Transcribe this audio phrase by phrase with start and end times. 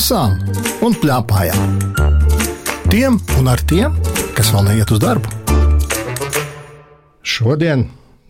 [0.00, 0.38] lasām
[0.80, 1.72] un plēpājām.
[2.88, 3.98] Tiem un ar tiem,
[4.32, 5.28] kas vēl neiet uz darbu.
[7.20, 7.82] Šodien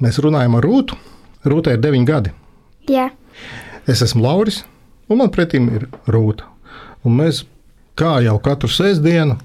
[0.03, 0.99] mēs runājam ar Rūtu.
[1.47, 2.33] Rūtai ir 9 gadi.
[2.91, 3.07] Jā,
[3.87, 4.65] Es esmu Lauris,
[5.09, 6.51] un man pretim ir Rūta.
[7.07, 7.45] Un mēs,
[7.95, 9.39] kā jau katru sestdienu,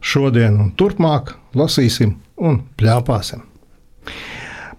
[0.00, 3.42] šodien un turpmāk lasīsim un plēpāsim.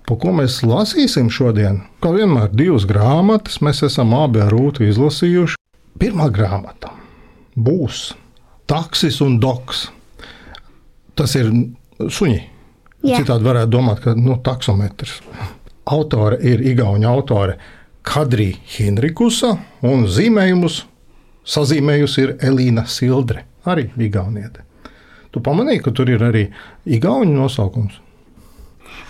[0.08, 1.84] Pa ko mēs lasīsim šodien?
[2.00, 5.60] Kā vienmēr, divas grāmatas mēs esam abi ar Rūtu izlasījuši.
[6.00, 6.94] Pirmā grāmata
[7.58, 8.12] būs
[8.70, 9.88] Taksis un Doks.
[11.18, 11.50] Tas ir
[11.98, 12.40] suņi.
[13.02, 13.22] Jā.
[13.22, 15.20] Citādi varētu domāt, ka nu, taksometrs.
[15.90, 17.56] Autore ir Igaunija autore
[18.06, 19.56] Kadrija Hinrikusa,
[19.88, 20.84] un zīmējumus
[21.50, 24.66] sazīmējusi ir Elīna Sildre, arī Igauniete.
[25.34, 26.46] Tu pamanīji, ka tur ir arī
[26.86, 28.00] Igaunijas nosaukums.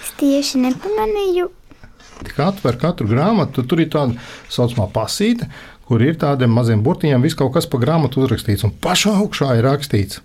[0.04, 1.50] es tieši nepamanīju.
[2.24, 4.16] Tik atver katru grāmatu, tur ir tāda
[4.52, 5.48] saucamā pasīte,
[5.90, 8.64] kur ir tādiem maziem burtiņiem, viss kaut kas pa grāmatu uzrakstīts.
[8.68, 10.22] Un pašā augšā ir rakstīts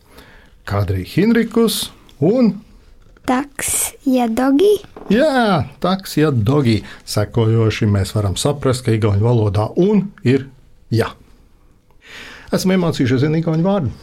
[0.68, 1.88] Kadrija Hinrikus
[2.20, 2.58] un
[3.24, 4.82] Taks, ja dogi.
[5.08, 10.44] Jā, taks, ja dogi sekojoši mēs varam saprast, ka igauņu valodā un ir
[10.92, 11.08] jā.
[12.52, 13.94] Esmu iemācījušies vienu igauņu vārdu.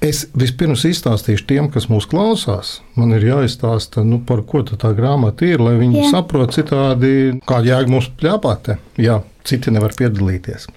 [0.00, 2.78] Es vispirms izstāstīšu tiem, kas mūs klausās.
[2.96, 6.12] Man ir jāizstāsta, nu, par ko tā grāmata ir, lai viņi Jā.
[6.14, 7.10] saprotu citādi,
[7.44, 10.70] kāda jēga mums pļāpāt, ja citi nevar piedalīties.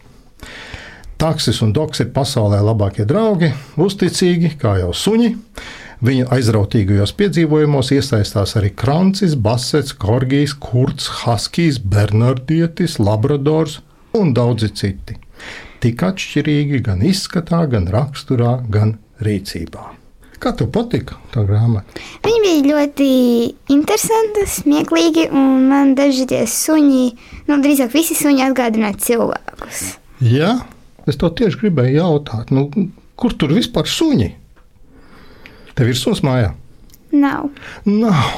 [1.23, 5.31] Taksis un doks ir pasaulē labākie draugi, uzticīgi, kā jau suņi.
[6.03, 13.79] Viņa aizrautīgajos piedzīvojumos iesaistās arī Krancis, Basets, Korgijs, Kurts, Haskijs, Bernardietis, Labradors
[14.19, 15.15] un daudzi citi.
[15.79, 19.83] Tik atšķirīgi gan izskatā, gan raksturā, gan rīcībā.
[20.43, 22.01] Kā tev patika tā grāmata?
[22.25, 23.09] Viņi bija ļoti
[23.71, 27.03] interesanti, smieklīgi, un man daži tie suņi,
[27.47, 29.83] nu, drīzāk visi suņi atgādināja cilvēkus.
[30.23, 30.57] Jā,
[31.07, 32.51] es to tieši gribēju jautāt.
[32.51, 32.67] Nu,
[33.15, 34.33] kur tur vispār suņi?
[35.77, 36.51] Tev ir suns mājā?
[37.13, 37.47] Nav.
[37.87, 38.35] Nav.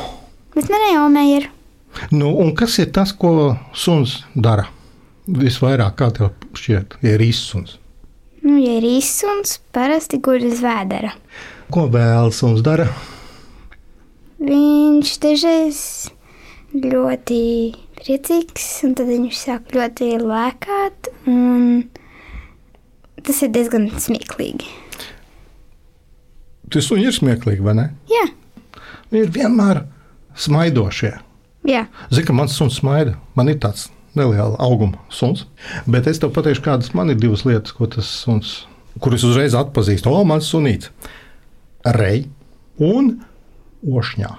[0.56, 1.50] Bet man jau ir.
[2.12, 4.68] Nu, un kas ir tas, ko suns dara?
[5.26, 7.80] Visvairāk, kā tev šķiet, ir izsuns.
[8.46, 11.12] Nu, ja ir izsuns, parasti guļ uz vēdera.
[11.74, 12.86] Ko vēl suns dara?
[14.46, 15.80] Viņš dažreiz
[16.76, 17.40] ļoti
[17.98, 21.86] priecīgs, un tad viņš sāk ļoti lēkāt, un
[23.26, 24.68] tas ir diezgan smieklīgi.
[26.70, 27.88] Tie suņi ir smieklīgi, vai ne?
[28.12, 28.26] Jā,
[29.14, 29.84] Viņi ir vienmēr
[30.42, 31.12] smaidošie.
[31.70, 31.86] jā.
[32.12, 33.14] Zini, ka mans suns smaida.
[33.38, 35.46] Man ir tāds neliels auguma suns.
[35.90, 38.56] Bet es tev pateikšu, kādas man ir divas lietas, ko tas suns,
[39.04, 40.12] kurus uzreiz atpazīstu.
[40.12, 40.92] O, mans sunīts!
[41.96, 42.26] Rei
[42.82, 43.14] un
[43.86, 44.32] ošņā.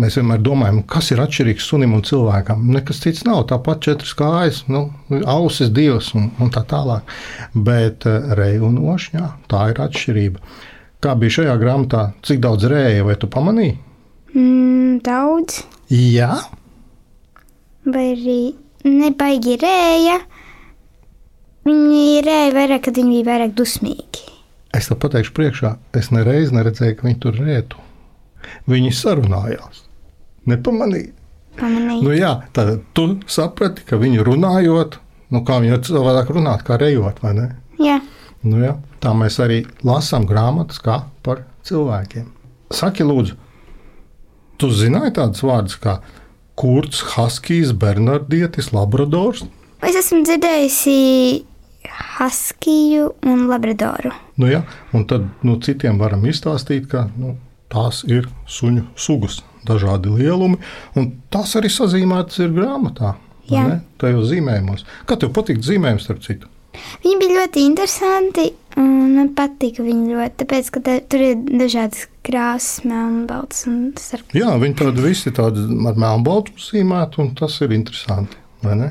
[0.00, 2.62] Mēs vienmēr domājam, kas ir atšķirīgs sunim un cilvēkam.
[2.70, 3.42] Nekas cits nav.
[3.50, 4.84] Tāpat četras kājas, nu,
[5.26, 7.10] ausis, divas un, un tā tālāk.
[7.54, 10.54] Bet eh, reja un ošņā tā ir atšķirība.
[11.02, 13.76] Kā bija šajā grāmatā, cik daudz rēja, vai tu pamanīji?
[14.30, 16.36] Mm, daudz, Jā,
[17.86, 18.40] vai arī
[18.86, 20.18] nebaigi rēja.
[21.68, 24.26] Viņi rēja vairāk, kad viņi bija vairāk dusmīgi.
[24.76, 27.80] Es tev pateikšu, priekšā, es nereiz neredzēju, ka viņi tur rētu.
[28.70, 29.82] Viņi sarunājās.
[30.48, 31.12] Nepamanīju.
[31.58, 32.04] Pamanīju.
[32.06, 34.96] Nu, jā, tad tu saprati, ka viņi runājot,
[35.34, 37.48] nu, kā viņi var cilvēku runāt, kā rejot, vai ne?
[37.82, 37.98] Jā,
[38.40, 38.72] Nu, jā,
[39.04, 42.30] tā mēs arī lasām grāmatas kā par cilvēkiem.
[42.72, 43.34] Saki, lūdzu,
[44.60, 45.98] tu zināji tādus vārdus kā
[46.60, 49.46] Kurts, Haskijs, Bernardietis, Labradors?
[49.80, 50.96] es esmu dzirdējusi
[52.18, 54.12] Haskiju un Labradoru.
[54.36, 54.60] Nu, jā,
[54.92, 57.38] un tad nu, citiem varam izstāstīt, ka nu,
[57.72, 60.60] tās ir suņu sugas, dažādi lielumi,
[61.00, 63.14] un tās arī sazīmētas ir grāmatā.
[63.98, 64.84] Tajos zīmējumos.
[65.08, 66.52] Kā tev patīk zīmējums, starp citu?
[67.02, 68.44] Viņi bija ļoti interesanti,
[68.76, 74.36] man patika viņi ļoti, tāpēc, ka te, tur ir dažādas krāsas, melnbalts un sarkans.
[74.38, 78.38] Jā, viņi tādi visi tādi ar melnbaltu zīmēti, un tas ir interesanti.
[78.62, 78.90] vai ne?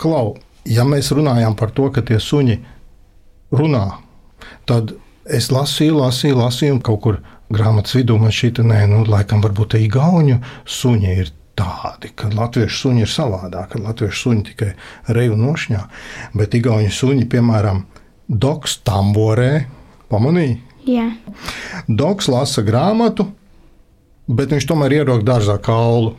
[0.00, 2.58] Klau, ja mēs runājam par to, ka tie suņi
[3.54, 3.86] runā,
[4.68, 7.20] tad es lasīju, lasīju, lasīju, un kaut kur
[7.52, 11.32] grāmatas vidū man šī tā, nē, nu, laikam, varbūt tā īgauņu suņi ir
[11.64, 14.70] tādi, ka latviešu suņi ir savādāk, ka latviešu suņi tikai
[15.16, 15.80] reju nošņā,
[16.36, 17.84] bet īgauņu suņi, piemēram,
[18.28, 19.66] Doks tamborē,
[20.12, 20.56] pamanīja?
[20.88, 21.08] Jā,
[21.88, 23.26] Doks lasa grāmatu,
[24.28, 26.14] bet viņš tomēr ierok dārzā kaulu.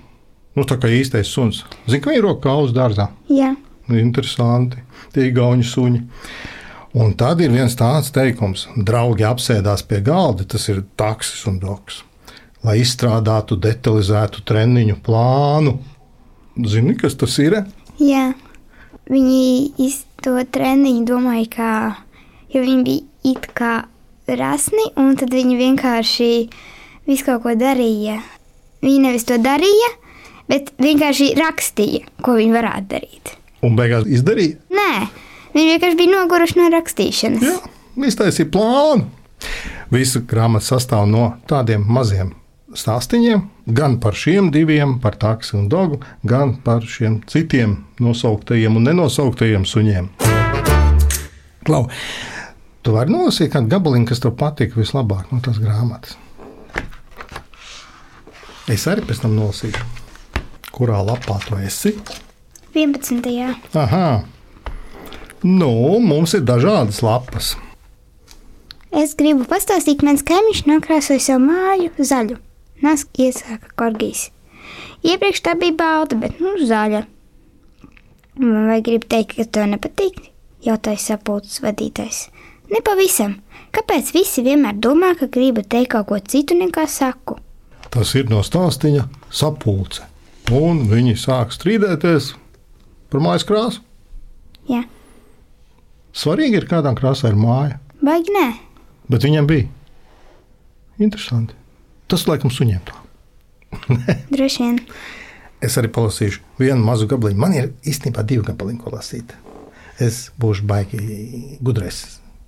[0.56, 1.64] Nu, tā kā īstais suns.
[1.90, 3.10] Zini, ka ierok kaulus dārzā.
[3.30, 3.56] jā,
[3.90, 4.80] Interesanti.
[5.14, 6.00] Tie ir gauņu suņi.
[6.96, 12.04] Un tad ir viens tāds teikums, draugi apsēdās pie galda, tas ir taksis un doks,
[12.66, 15.78] lai izstrādātu detalizētu treniņu plānu.
[16.66, 17.62] Zini, kas tas ir?
[18.00, 18.32] jā.
[19.12, 19.90] viņi
[20.26, 21.74] to treniņu domāja, kā,
[22.50, 23.74] jo viņi bija it kā
[24.40, 26.30] rasni, un tad viņi vienkārši
[27.06, 28.22] visu kaut ko darīja.
[28.82, 29.92] Viņi nevis to darīja,
[30.50, 33.36] bet vienkārši rakstīja, ko viņi varētu darīt.
[33.66, 34.58] Un beigās izdarīja?
[34.74, 35.06] Nē,
[35.54, 37.46] viņi vienkārši bija noguruši no rakstīšanas.
[37.46, 37.60] Jā,
[38.10, 39.10] iztaisīja plānu.
[39.94, 42.34] Visa grāmata sastāv no tādiem maziem
[42.74, 48.88] stāstiem, gan par šiem diviem, par taksi un dogu, gan par šiem citiem nosauktajiem un
[48.90, 50.10] nenosauktajiem suņiem.
[51.66, 51.88] Klau,
[52.82, 56.18] tu vari nolasīt kādu gabaliņu, kas tev patika vislabāk no tās grāmatas.
[58.72, 59.84] Es arī pēc tam nolasīšu,
[60.74, 61.94] kurā lapā tu esi.
[62.74, 63.78] 11.
[63.78, 64.08] Aha,
[65.46, 65.70] nu,
[66.02, 67.54] mums ir dažādas lapas.
[68.96, 72.40] Es gribu pastāstīt, mans kaimiņš nokrāsoja savu māju zaļu.
[72.84, 74.30] Nāc, iesāka Korgijs.
[75.06, 77.04] Iepriekš tā bija balta, bet nu zaļa.
[78.42, 80.32] Vai gribi teikt, ka tev nepatīk?
[80.66, 82.24] jautāja sapulces vadītājs.
[82.74, 83.36] Nepavisam.
[83.76, 87.38] Kāpēc visi vienmēr domā, ka gribu teikt kaut ko citu nekā saku?
[87.94, 90.02] Tas ir no stāstīņa sapulce.
[90.52, 92.32] Un viņi sāk strīdēties
[93.14, 93.84] par mājas krāsu.
[94.70, 94.82] Jā,
[96.16, 98.46] Svarīgi ir, kādām krāsām ir māja, baigi nē.
[99.12, 99.68] bet viņam bija.
[100.98, 101.54] Interesanti.
[102.12, 103.00] Tas laikam suņiem tā.
[104.34, 104.82] Droši vien.
[105.64, 107.42] Es arī palasīšu vienu mazu gabaliņu.
[107.42, 109.34] Man ir īstenībā divi gabaliņi, ko lasīt.
[110.02, 111.00] Es būšu baigi
[111.64, 112.04] gudrais.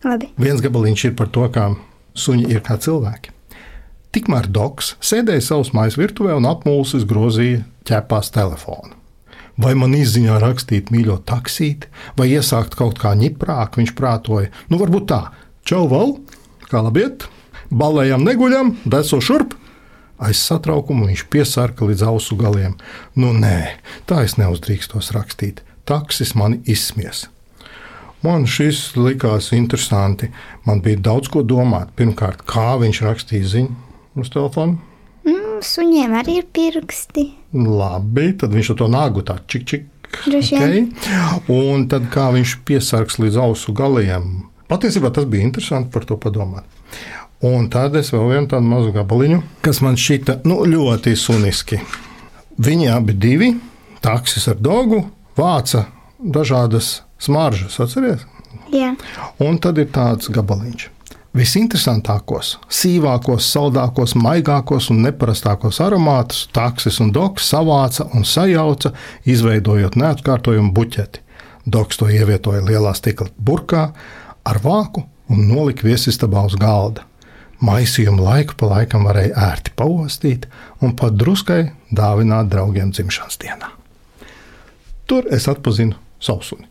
[0.06, 0.30] Labi.
[0.38, 1.71] Viens gabaliņš ir par to, kā
[2.18, 3.33] suņi ir kā cilvēki.
[4.15, 8.94] Tikmēr Doks sēdēja savas mājas virtuvē un apmulsis grozīja ķepās telefonu.
[9.57, 14.51] Vai man izziņā rakstīt mīļo taksīti, vai iesākt kaut kā ņiprāk, viņš prātoja.
[14.69, 15.21] Nu, varbūt tā,
[15.65, 16.13] čau, val,
[16.69, 17.25] kā labiet,
[17.72, 19.56] balējām neguļam, deso šurp.
[20.18, 22.74] Aiz satraukuma viņš piesārka līdz ausu galiem.
[23.14, 23.78] Nu, nē,
[24.10, 25.62] tā es neuzdrīkstos rakstīt.
[25.86, 27.28] Taksis mani izsmies.
[28.25, 30.31] Man šis likās interesanti.
[30.66, 31.94] Man bija daudz ko domāt.
[31.96, 33.75] Pirmkārt, kā viņš rakstīja ziņu
[34.18, 34.80] uz telefona.
[35.28, 37.28] Nu, suņiem arī ir pirksti.
[37.54, 39.86] Labi, tad viņš to nāgu tā čik, čik.
[40.25, 40.94] Vien.
[41.52, 44.48] Un tad kā viņš piesargs līdz ausu galiem.
[44.72, 46.66] Patiesībā tas bija interesanti par to padomāt.
[47.45, 51.78] Un tad es vēl vienu tādu mazu gabaliņu, kas man šķita nu, ļoti suniski.
[52.57, 53.51] Viņi abi divi,
[54.01, 55.04] taksis ar dogu,
[55.38, 55.86] vāca
[56.18, 58.25] dažādas smaržas, atcerieties?
[58.74, 58.95] Jā,
[59.39, 60.89] Un tad ir tāds gabaliņš.
[61.38, 68.95] Visinteresantākos, sīvākos, saldākos, maigākos un neparastākos aromātus taksis un doks savāca un sajauca,
[69.30, 71.22] izveidojot neatkārtojumu buķeti.
[71.69, 73.83] Doks to ievietoja lielā stikla burkā
[74.48, 77.06] ar vāku un nolika viesistabā uz galda.
[77.63, 80.45] Maisījumu laiku pa laikam varēja ērti paostīt
[80.83, 83.71] un pat druskai dāvināt draugiem dzimšanas dienā.
[85.09, 86.68] Tur es atpazinu sausuni.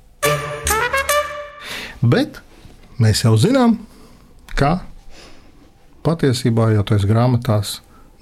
[2.05, 2.39] Bet
[3.03, 3.81] mēs jau zinām,
[4.55, 4.85] ka
[6.07, 7.75] patiesībā jau tajās grāmatās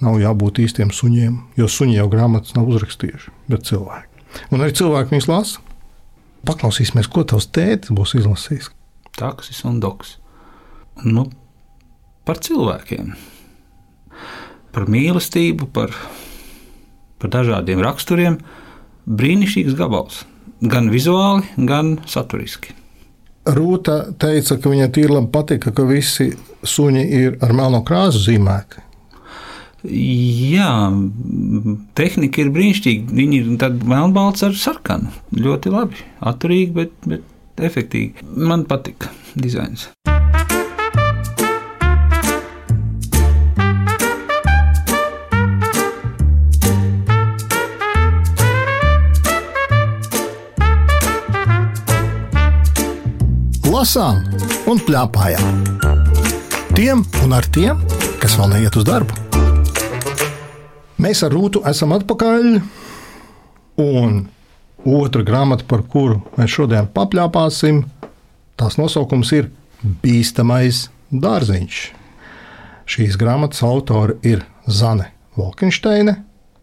[0.04, 4.24] nav jābūt īstiem suņiem, jo suņi jau grāmatas nav uzrakstījuši, bet cilvēki.
[4.54, 5.60] Un arī cilvēki viņus lasa.
[6.44, 8.70] Paklausīsimies, ko tavs tētis būs izlasījis.
[9.16, 10.18] taksis un doks.
[11.04, 11.28] Nu,
[12.24, 13.14] par cilvēkiem,
[14.74, 15.94] par mīlestību, par,
[17.20, 18.38] par dažādiem raksturiem.
[19.04, 20.22] Brīnišķīgs gabals.
[20.64, 22.72] Gan vizuāli, gan saturiski.
[23.44, 26.30] Rūta teica, ka viņai tīri labi patika, ka visi
[26.64, 28.80] suņi ir ar melno krāsu zīmēti.
[29.84, 30.70] Jā,
[31.98, 33.12] tehnika ir brīnišķīga.
[33.20, 35.12] Viņi ir melnbalts ar sarkanu.
[35.36, 38.24] Ļoti labi, atturīgi, bet, bet efektīvi.
[38.48, 39.90] Man patika dizains.
[53.84, 54.22] Lasām
[54.64, 55.58] un plēpājām.
[56.72, 57.82] Tiem un ar tiem,
[58.22, 59.12] kas vēl neiet uz darbu.
[61.04, 62.46] Mēs ar Rūtu esam atpakaļ.
[63.84, 64.16] Un
[64.88, 67.82] otra grāmata, par kuru mēs šodien papļāpāsim,
[68.56, 69.52] tās nosaukums ir
[69.84, 71.84] Bīstamais dārziņš.
[72.88, 76.22] Šīs grāmatas autori ir Zane Volkensteine,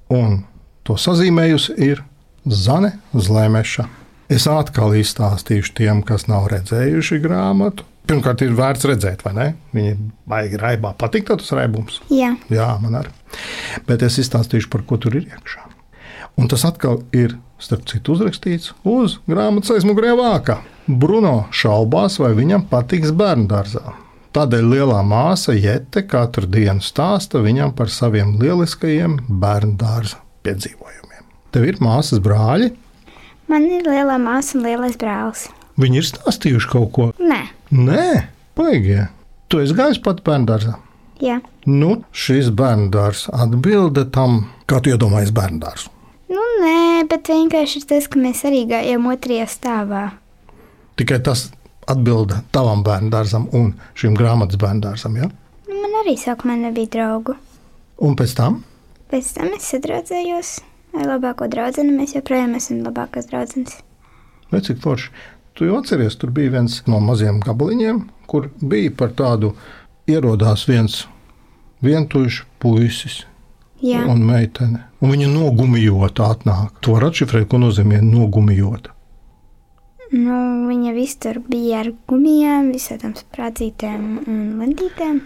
[0.09, 0.39] un
[0.81, 2.01] to sazīmējusi ir
[2.49, 4.00] Zane Zlēmeša.
[4.31, 7.83] Es atkal izstāstīšu tiem, kas nav redzējuši grāmatu.
[8.07, 9.47] Pirmkārt, ir vērts redzēt, vai ne?
[9.75, 9.95] Viņa
[10.31, 10.93] baigi raibā.
[10.99, 11.99] Patīk tas raibums.
[12.09, 12.31] jā.
[12.51, 13.11] Jā, man arī.
[13.87, 15.67] Bet es izstāstīšu, par ko tur ir iekšā.
[16.39, 20.61] Un tas atkal ir, starp citu, uzrakstīts uz grāmatas aizmugurē vāka.
[20.87, 23.93] Bruno šaubās, vai viņam patiks bērnu dārzā.
[24.31, 31.27] Tādēļ lielā māsa Jete katru dienu stāsta viņam par saviem lieliskajiem bērnu dārza piedzīvojumiem.
[31.51, 32.71] Tev ir māsas brāļi,
[33.51, 35.47] Man ir lielā māsa un lielais brālis.
[35.81, 37.07] Viņi ir stāstījuši kaut ko.
[37.19, 37.41] Nē,
[37.71, 38.05] Nē,
[38.59, 39.07] baigie.
[39.51, 40.77] Tu esi gājis pat bērnu dārzā.
[41.23, 41.39] jā.
[41.67, 45.91] Nu, šis bērnu dārzs atbilda tam, kā tu iedomājies bērnu dārzu.
[46.31, 50.05] Nu, nē, bet vienkārši ir tas, ka mēs arī gājām otrajā stāvā.
[50.97, 51.49] Tikai tas
[51.91, 55.19] atbilda tavam bērnu dārzam un šim grāmatas bērnu dārzam.
[55.21, 55.29] Ja?
[55.67, 57.35] Nu, man arī sākumā nebija draugu.
[58.01, 58.63] Un pēc tam
[59.11, 60.51] Pēc tam es sadraudzējos
[60.97, 61.85] ar labāko draugu.
[61.91, 63.79] Mēs joprojām esam labākās draudzenes.
[64.51, 65.11] Vai cik forši?
[65.55, 69.51] Tu jau atceries, tur bija viens no maziem gabaliņiem, kur bija par tādu
[70.09, 71.03] ierodās viens
[71.83, 73.25] vientuļš puisis
[73.81, 74.85] Jā, un meitene.
[75.01, 76.79] Un viņa nogumijota atnāk.
[76.85, 78.93] Tu vari atšifrēt, ko nozīmē nogumijota.
[80.11, 85.21] nu, viņa visur bija ar gumijām, visādām sprādzītēm un lentītēm.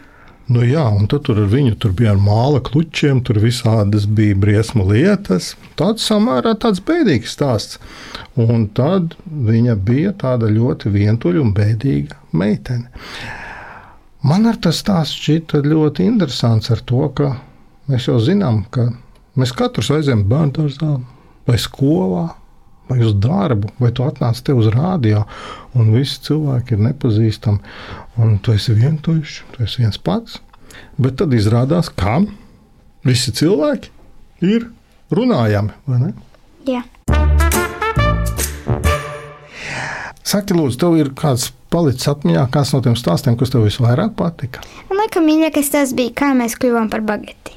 [0.45, 4.35] Nu jā, un tad tur ar viņu tur bija ar māla klučiem, tur visādas bija
[4.37, 5.55] briesmu lietas.
[5.79, 7.79] Tāds samērā tāds bēdīgs stāsts.
[8.37, 12.91] Un tad viņa bija tāda ļoti vientuļa un bēdīga meitene.
[14.25, 17.31] Man ar tas stāsts šķita ļoti interesants ar to, ka
[17.89, 18.91] mēs jau zinām, ka
[19.33, 20.95] mēs katrs aizējām bērnu dārzā
[21.49, 22.27] vai skolā.
[22.85, 25.23] Vai uz darbu, vai tu atnāc te uz rādio,
[25.75, 27.75] un visi cilvēki ir nepazīstami,
[28.23, 30.39] un tu esi vientuļš, tu esi viens pats.
[30.99, 32.21] Bet tad izrādās, ka
[33.05, 33.91] visi cilvēki
[34.47, 34.69] ir
[35.15, 36.13] runājami, vai ne?
[36.65, 36.81] Jā,
[40.25, 44.63] Saki, lūdzu, tev ir kāds palicis atmiņā, kāds no tiem stāstiem, kas tev visvairāk patika?
[44.89, 47.53] un laikam mīļākais tas bija, kā mēs kļuvām par bageti.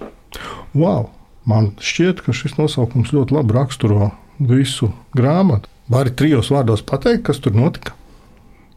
[0.77, 1.09] Wow!
[1.49, 5.71] Man šķiet, ka šis nosaukums ļoti labi raksturo visu grāmatu.
[5.89, 7.98] Vari trijos vārdos pateikt, kas tur notika?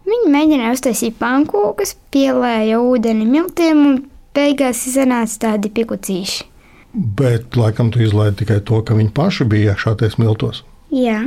[0.07, 3.99] Viņi mēģināja uztaisīt pankūkas, pielēja ūdeni miltiem un
[4.35, 6.47] beigās iznāca tādi pikucīši.
[6.91, 10.63] Bet, laikam, tu izlaidi tikai to, ka viņi paši bija iekšā tajos miltos.
[10.91, 11.21] Jā.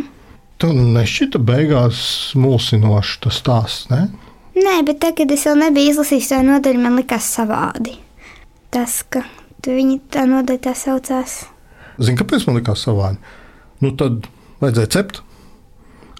[0.60, 1.98] Tu nešķita beigās
[2.36, 4.06] mulsinošs tas stāsts, ne?
[4.54, 7.96] Nē, bet tad, kad es vēl nebiju izlasījis to nodaļu, man likās savādi.
[8.74, 9.24] Tas, ka
[9.64, 11.40] tu viņi tā nodaļa tā saucās.
[11.98, 13.18] Zini, kāpēc man likās savādi?
[13.82, 14.28] Nu, tad
[14.62, 15.22] vajadzēja cept.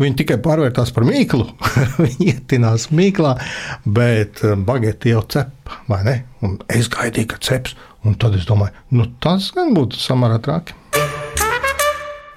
[0.00, 1.46] Viņi tikai pārvērtās par mīklu.
[2.02, 3.36] Viņi ietinās mīklā,
[3.86, 6.16] bet eh, bagāti jau cep, vai ne?
[6.44, 7.76] Un es gaidīju, ka ceps.
[8.04, 10.74] Un tad es domāju, nu, tas gan būtu samērā traki.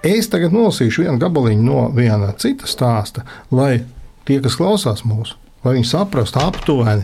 [0.07, 3.81] Es tagad nolasīšu vienu gabaliņu no viena cita stāsta, lai
[4.27, 5.35] tie, kas klausās mūsu,
[5.65, 7.03] lai viņi saprastu aptuveni,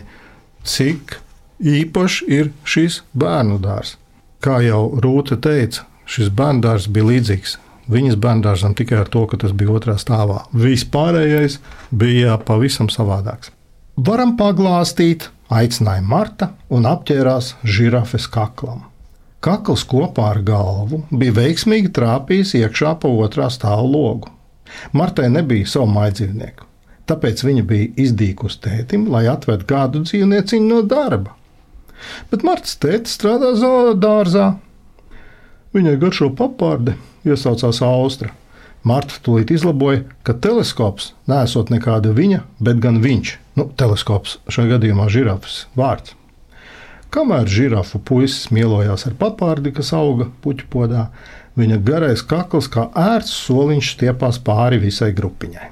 [0.64, 1.18] cik
[1.60, 3.98] īpašs ir šis bērnu dārzs.
[4.40, 7.58] Kā jau Rūta teica, šis bērnu dārzs bija līdzīgs
[7.90, 10.44] viņas bērnu dārzam tikai ar to, ka tas bija otrā stāvā.
[10.52, 11.58] Vispārējais
[11.92, 13.52] bija pavisam savādāks.
[13.94, 18.82] Varam paglāstīt, aicināja Marta un apģērās žirafes kaklam.
[19.44, 24.32] Kakls kopā ar galvu bija veiksmīgi trāpījis iekšā pa otrā stāva logu.
[24.96, 26.64] Martai nebija savu maidzīvnieku,
[27.06, 31.36] tāpēc viņa bija izdīkusi tētim, lai atvedu kādu dzīvnieciņu no darba.
[32.32, 34.54] Bet Martas tēta strādā zoodārzā.
[35.74, 36.94] Viņai garšo papārde,
[37.26, 38.30] iesaucās Austra.
[38.84, 43.38] Marta tūlīt izlaboja, ka teleskops nesot nekāda viņa, bet gan viņš.
[43.58, 46.14] Nu, teleskops šajā gadījumā ir žirafas vārds.
[47.14, 51.04] Kamēr žirafu puisis mielojās ar papārdi, kas auga puķu podā,
[51.58, 55.68] viņa garais kakls kā ērts soliņš stiepās pāri visai grupiņai.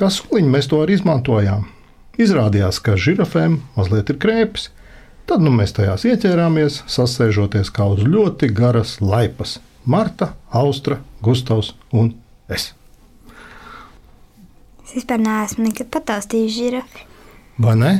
[0.00, 1.66] Kā soliņu mēs to arī izmantojām.
[2.16, 4.70] Izrādījās, ka žirafēm mazliet ir krēpes.
[5.26, 9.56] Tad nu, mēs tajās ieķērāmies, sasēžoties kā uz ļoti garas laipas.
[9.86, 12.12] Marta, Austra, Gustavs un
[12.46, 12.68] es.
[14.86, 17.02] Es vispār neesmu nekad pataustījis žirafi.
[17.62, 17.92] Vai ne?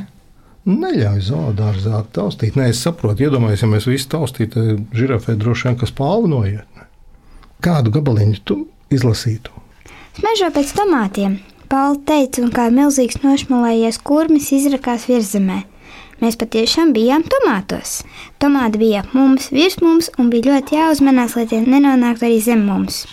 [0.66, 2.56] Neļauj zoodārzā taustīt.
[2.58, 5.92] Nē, es saprotu, iedomājieties, ja mēs visi taustītu, tad žirafē droši vien kas.
[5.98, 6.88] Ne?
[7.62, 8.56] Kādu gabaliņu tu
[8.90, 9.50] izlasītu?
[10.18, 11.38] Smežo pēc tomātiem.
[11.70, 15.64] Pauli teica, un kā milzīgs nošmalējies kurmis izrakās virzemē.
[16.22, 18.00] Mēs patiešām bijām tomātos.
[18.40, 22.64] Tomāti bija ap mums, virs mums, un bija ļoti jāuzmanās, lai tie nenonāktu arī zem
[22.64, 23.04] mums.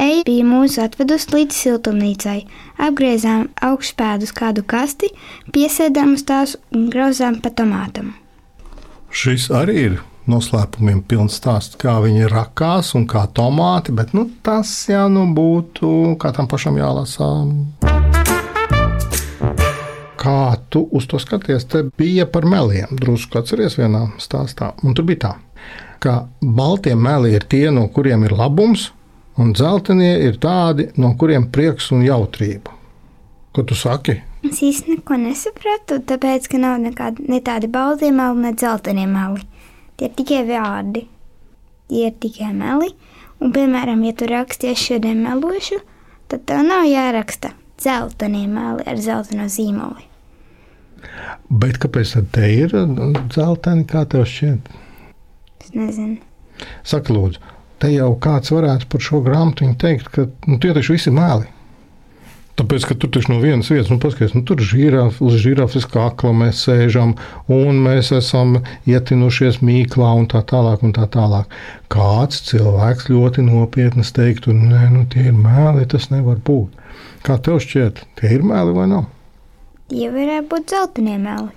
[0.00, 2.38] Eja bija mūsu atvedusi līdz siltumnīcai.
[2.82, 5.12] Apgriezām augšpēdus kādu kasti,
[5.54, 8.14] piesēdām uz tās un grauzām pa tomātam.
[9.14, 14.72] Šis arī ir noslēpumiem pilns stāsts, kā viņi rakās un kā tomāti, bet nu, tas
[14.90, 17.30] jau nu būtu kā tam pašam jālasa.
[20.24, 21.66] Kā tu uz to skaties?
[21.68, 22.88] Te bija par meliem.
[22.96, 24.70] Drusku atceries vienā stāstā.
[24.80, 25.32] Un tur bija tā,
[26.00, 28.86] ka baltie meli ir tie, no kuriem ir labums,
[29.36, 32.72] un dzeltenie ir tādi, no kuriem prieks un jautrība.
[33.52, 34.16] Ko tu saki?
[34.48, 39.44] Es īsti neko nesapratu, tāpēc, ka nav nekādi ne tādi balti meli, ne dzeltenie meli.
[40.00, 41.04] Tie ir tikai vārdi.
[41.92, 42.94] Tie ir tikai meli.
[43.44, 45.82] Un, piemēram, ja tu rakstīsi šodien melošu,
[46.32, 47.52] tad tev nav jāraksta
[47.84, 50.13] zeltainie mēli ar zeltaino zīmoli.
[51.50, 52.76] Bet kāpēc te ir
[53.34, 54.70] zeltaini, kā tev šķiet?
[55.64, 56.20] Es nezinu.
[56.86, 57.40] Saka, lūdzu,
[57.82, 61.50] te jau kāds varētu par šo grāmatu teikt, ka nu, tie taču visi mēli.
[62.54, 66.30] Tāpēc, ka tur taču no vienas vietas, nu, paskatās, nu, tur žiraf, uz žirafes kakla
[66.38, 67.16] mēs sēžam,
[67.50, 70.84] un mēs esam ietinušies mīklā, un tā tālāk.
[70.86, 71.50] Un tā tālāk.
[71.90, 76.78] Kāds cilvēks ļoti nopietni teiktu, nē, nu, tie ir mēli, tas nevar būt.
[77.26, 79.10] Kā tev šķiet, tie ir mēli vai nav?
[79.94, 81.52] Tie varētu būt zeltainie mēli.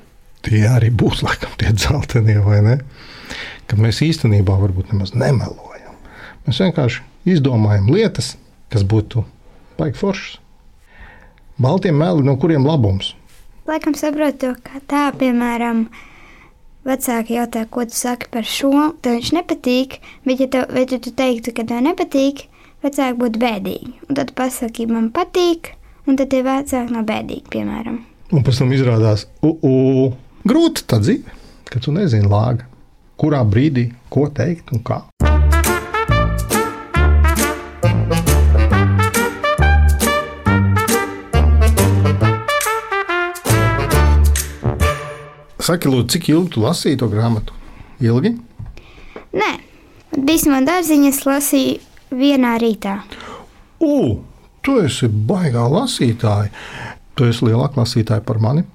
[0.45, 2.75] Tie arī būs laikam tie zeltainie, vai ne?
[3.65, 5.95] Kad mēs īstenībā varbūt nemaz nemelojam.
[6.45, 7.01] Mēs vienkārši
[7.33, 8.35] izdomājam lietas,
[8.69, 9.23] kas būtu
[9.79, 10.35] baigi foršas.
[11.57, 13.15] Baltie meli, no kuriem labums?
[13.65, 15.87] Laikam saprotu, ka tā, piemēram,
[16.85, 19.97] vecāki jautā, ko tu saki par šo, tev viņš nepatīk,
[20.29, 22.45] bet ja tev, vai tu, tu teiktu, ka tev nepatīk,
[22.85, 23.95] vecāki būtu bēdīgi.
[24.05, 25.73] Un tad pasaki, man patīk,
[26.05, 28.05] un tad tie vecāki nav bēdīgi, piemēram.
[28.27, 29.49] Un pēc tam izrādās, ka
[30.51, 31.31] grūti tā dzīve,
[31.71, 32.65] ka tu nezini lāga,
[33.15, 35.05] kurā brīdī, ko teikt un kā.
[45.63, 47.55] Saki, lūdzu, cik ilgi tu lasīji to grāmatu?
[48.03, 48.33] Ilgi?
[49.39, 49.51] Nē,
[50.19, 52.99] Bīsmā dārziņas lasīju vienā rītā.
[53.83, 54.19] U,
[54.63, 56.51] tu esi baigā lasītāja.
[57.17, 58.65] Tu esi lielāka lasītāja par mani.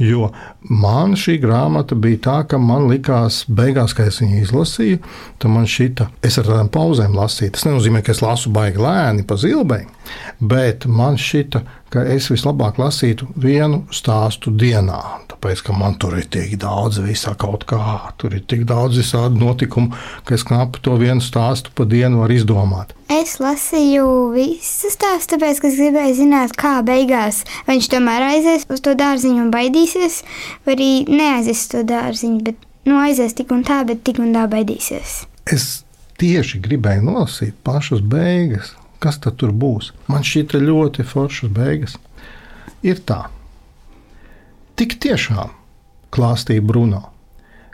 [0.00, 0.30] Jo
[0.62, 5.02] man šī grāmata bija tā, ka man likās, beigās, kad es viņu izlasīju,
[5.42, 7.52] tad man šita, es ar tādām pauzēm lasīju.
[7.56, 9.84] Tas nenozīmē, ka es lasu baigi lēni pa zilbei,
[10.40, 15.00] bet man šita, ka es vislabāk lasītu vienu stāstu dienā.
[15.28, 17.82] Tāpēc, ka man tur ir tik daudz visā kaut kā,
[18.20, 19.92] tur ir tik daudz visādi notikumu,
[20.24, 22.94] ka es knapi to vienu stāstu pa dienu varu izdomāt.
[23.12, 28.80] Es lasīju visu stāstu, tāpēc, ka es gribēju zināt, kā beigās viņš tomēr aizies uz
[28.84, 30.22] to dārziņu un baidīsies,
[30.64, 34.32] vai arī neaizies uz to dārziņu, bet nu, aizies tik un tā, bet tik un
[34.36, 35.24] tā baidīsies.
[35.52, 35.82] Es
[36.22, 38.72] tieši gribēju nolasīt pašas beigas,
[39.02, 39.90] kas tad tur būs.
[40.10, 41.98] Man šķita ļoti foršas beigas.
[42.86, 43.26] Ir tā,
[44.78, 45.50] tik tiešām
[46.14, 47.08] klāstīja Bruno.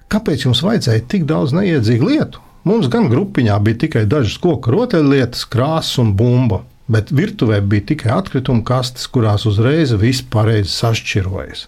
[0.08, 2.44] Kāpēc jums vajadzēja tik daudz neiedzīgu lietu?
[2.68, 8.12] Mums gan grupiņā bija tikai dažas koku rotaļlietas, krāsas un bumba, bet virtuvē bija tikai
[8.16, 11.66] atkrituma kastes, kurās uzreiz viss pareizi sašķirojas.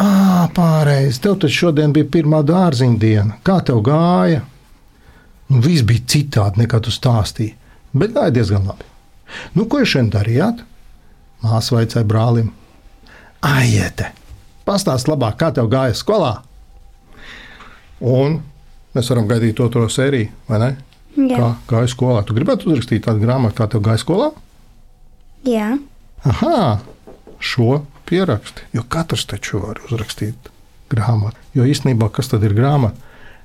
[0.00, 3.38] Ah, pārējais, tev taču šodien bija pirmā dārziņa diena.
[3.44, 4.42] Kā tev gāja?
[5.48, 7.54] Nu, viss bija citādi nekā tu stāstīji
[8.00, 8.86] bet gāja diezgan labi.
[9.56, 10.62] Nu, ko jūs šodien darījāt?
[11.44, 12.52] Māsa vaicāja brālim.
[13.46, 14.10] Aiete,
[14.66, 16.32] pastāst labāk, kā tev gāja skolā.
[18.00, 18.40] Un
[18.96, 20.70] mēs varam gaidīt otro sēriju, vai ne?
[21.16, 21.36] Jā.
[21.36, 22.24] Kā gāja skolā?
[22.26, 24.30] Tu gribētu uzrakstīt tādu grāmatu, kā tev gāja skolā?
[25.48, 25.76] Jā.
[26.26, 26.80] Aha,
[27.40, 28.66] šo pieraksti.
[28.76, 30.50] Jo katrs taču var uzrakstīt
[30.92, 31.40] grāmatu.
[31.56, 33.00] Jo īstenībā, kas tad ir grāmata?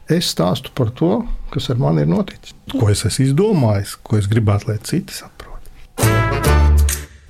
[0.09, 1.21] Es stāstu par to,
[1.53, 5.69] kas ar mani ir noticis, ko es esmu izdomājis, ko es gribētu, lai citi saprot.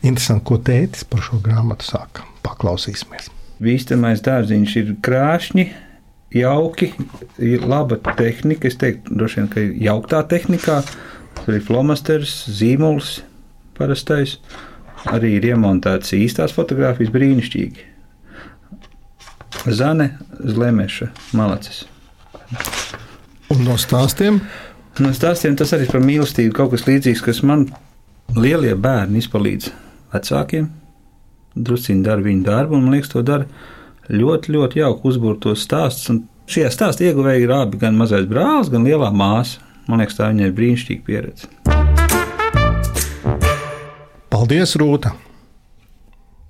[0.02, 2.26] Interesanti, ko tētis par šo grāmatu saka.
[2.46, 3.30] Paklausīsimies.
[3.62, 5.68] Bīstamais dārziņš ir krāšņi,
[6.34, 6.90] jauki,
[7.38, 8.72] ir laba tehnika.
[8.72, 10.80] Es teiktu, droši vien, ka jauktā tehnikā
[11.44, 13.20] tur ir flomasters, zīmols
[13.78, 14.40] parastais.
[15.12, 17.88] Arī ir iemontēts īstās fotogrāfijas brīnišķīgi.
[19.70, 21.86] Zane Zlemeša malacis.
[23.52, 24.39] Un no stāstiem?
[25.02, 27.65] No stāstiem tas arī par mīlestību kaut kas līdzīgs, kas man
[28.36, 29.72] lielie bērni izpalīdz
[30.13, 30.70] vecākiem.
[31.56, 33.48] Drusciņi dara viņu darbu, un man liekas, to dara
[34.12, 36.12] ļoti, ļoti jauki uzbūvētos stāstus.
[36.13, 39.60] Un šajā stāstā ieguvēji ir abi, gan mazais brālis, gan lielā māsa.
[39.89, 41.52] Man liekas, tā viņai ir brīnišķīga pieredze.
[44.32, 45.15] Paldies, Rūta!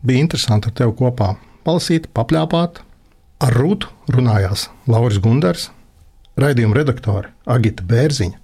[0.06, 1.34] Bija interesanti ar tevi kopā
[1.65, 2.82] palasīt, papļāpāt.
[3.42, 5.72] Ar Rūtu runājās Lauris Gundars,
[6.38, 8.38] raidījuma redaktori Agita Bērziņa,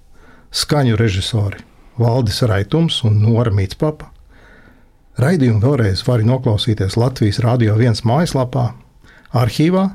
[0.50, 1.62] skaņu režisori
[2.02, 4.10] Valdis Raitums un Nora Mītspapa.
[5.22, 8.72] Raidījumu vēlreiz var noklausīties Latvijas Rādio 1 mājaslapā,
[9.38, 9.86] arhīvā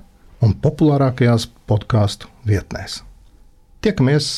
[0.43, 3.01] un populārākajās podkāstu vietnēs.
[3.83, 4.37] Tiekamies!